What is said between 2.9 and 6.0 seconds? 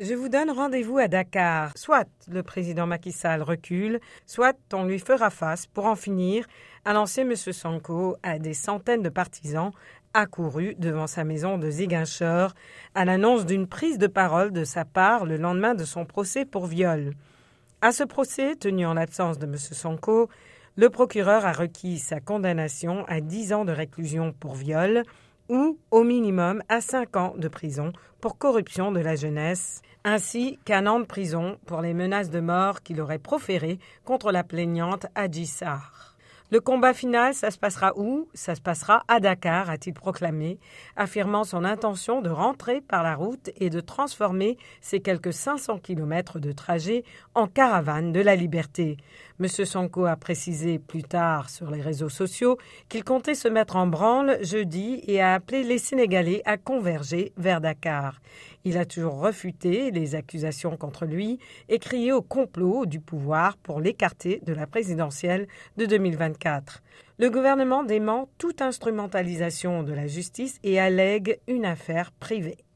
Sall recule, soit on lui fera face pour en